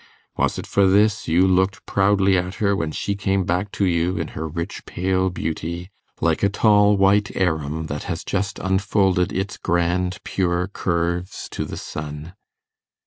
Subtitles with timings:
[0.35, 4.17] Was it for this you looked proudly at her when she came back to you
[4.17, 9.57] in her rich pale beauty, like a tall white arum that has just unfolded its
[9.57, 12.33] grand pure curves to the sun?